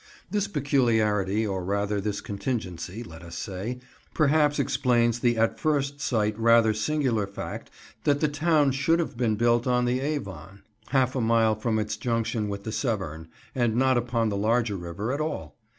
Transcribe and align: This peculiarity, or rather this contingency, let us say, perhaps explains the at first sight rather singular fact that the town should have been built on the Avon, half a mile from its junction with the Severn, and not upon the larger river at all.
This 0.31 0.47
peculiarity, 0.47 1.45
or 1.45 1.63
rather 1.63 2.01
this 2.01 2.21
contingency, 2.21 3.03
let 3.03 3.21
us 3.21 3.37
say, 3.37 3.77
perhaps 4.15 4.57
explains 4.57 5.19
the 5.19 5.37
at 5.37 5.59
first 5.59 5.99
sight 6.01 6.35
rather 6.39 6.73
singular 6.73 7.27
fact 7.27 7.69
that 8.03 8.19
the 8.19 8.27
town 8.27 8.71
should 8.71 8.97
have 8.97 9.15
been 9.15 9.35
built 9.35 9.67
on 9.67 9.85
the 9.85 9.99
Avon, 9.99 10.63
half 10.87 11.15
a 11.15 11.21
mile 11.21 11.53
from 11.53 11.77
its 11.77 11.97
junction 11.97 12.49
with 12.49 12.63
the 12.63 12.71
Severn, 12.71 13.27
and 13.53 13.75
not 13.75 13.95
upon 13.95 14.29
the 14.29 14.37
larger 14.37 14.75
river 14.75 15.11
at 15.11 15.21
all. 15.21 15.55